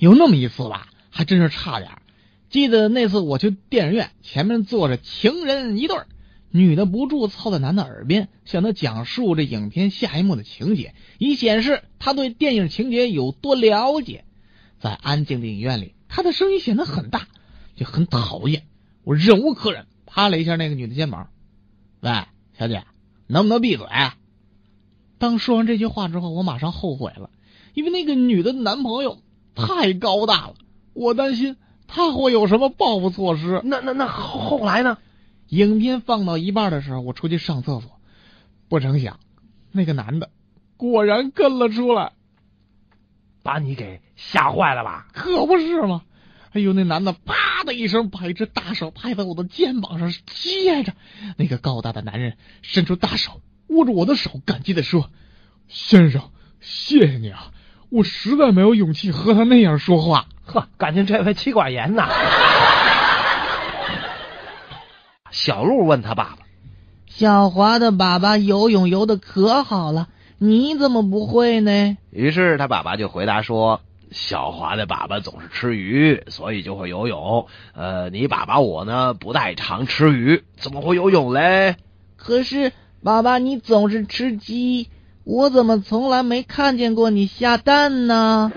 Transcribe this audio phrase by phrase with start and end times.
[0.00, 1.90] 有那么一次吧，还真是差点。
[2.48, 6.06] 记得那次我去电影院，前面坐着情人一对儿，
[6.50, 14.24] 女的不住凑在男的耳边，向他讲述这影片下一幕的情节，以显示他对电影情节有多了解。
[14.78, 17.28] 在安静的影院里，他的声音显得很大，
[17.76, 18.64] 就很讨厌。
[19.04, 21.28] 我忍无可忍，拍了一下那个女的肩膀
[22.00, 22.10] ：“喂，
[22.58, 22.84] 小姐，
[23.26, 23.86] 能不能闭嘴？”
[25.20, 27.28] 当说完这句话之后，我马上后悔了，
[27.74, 29.20] 因为那个女的男朋友
[29.66, 30.54] 太高大了，
[30.92, 31.56] 我担心
[31.86, 33.60] 他会有什么报复措施。
[33.64, 34.98] 那那那后后来呢？
[35.48, 38.00] 影片放到一半的时候，我出去上厕所，
[38.68, 39.18] 不成想，
[39.72, 40.30] 那个男的
[40.76, 42.12] 果然跟了出来，
[43.42, 45.08] 把你给吓坏了吧？
[45.12, 46.02] 可不是吗？
[46.52, 50.94] 哎呦，那男的啪的一声，把一只大手拍在我的肩膀上，接着
[51.36, 53.40] 那个高大的男人伸出大手。
[53.66, 55.10] 握着我的手，感激的说
[55.68, 57.52] ：“先生，谢谢你啊！
[57.90, 60.26] 我实在没有勇气和他那样说话。
[60.46, 62.08] 呵，感情这位妻管严呐。”
[65.30, 66.46] 小鹿问他爸爸
[67.06, 77.46] ：“小华的爸爸游泳游的可好了，你怎么不会呢？”于是他爸爸就回答说：“小华的爸爸总是吃鱼，所以就会游泳。
[77.74, 81.76] 呃，你爸爸我呢，不太常吃鱼，怎么会游泳嘞？
[82.16, 82.72] 可是。”
[83.02, 84.90] 爸爸，你总是吃鸡，
[85.24, 88.52] 我怎么从来没看见过你下蛋呢？